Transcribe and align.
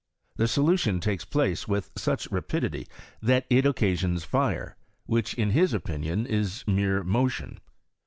The 0.37 0.47
solution 0.47 0.99
takes 0.99 1.25
place 1.25 1.67
with 1.67 1.91
such 1.95 2.31
rapidity 2.31 2.87
that 3.21 3.45
it 3.51 3.67
occasions 3.67 4.23
fire, 4.23 4.75
which 5.05 5.35
in 5.35 5.51
his 5.51 5.75
opinion 5.75 6.25
is 6.25 6.63
mere 6.65 7.03
motion. 7.03 7.59